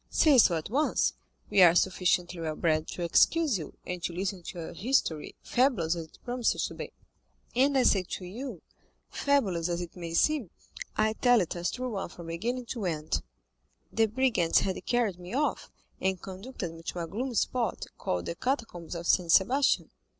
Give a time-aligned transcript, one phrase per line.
[0.09, 1.13] Say so at once;
[1.51, 5.95] we are sufficiently well bred to excuse you, and to listen to your history, fabulous
[5.95, 6.91] as it promises to be."
[7.55, 8.63] "And I say to you,
[9.09, 10.49] fabulous as it may seem,
[10.97, 13.21] I tell it as a true one from beginning to end.
[13.93, 15.69] The brigands had carried me off,
[15.99, 19.91] and conducted me to a gloomy spot, called the Catacombs of Saint Sebastian."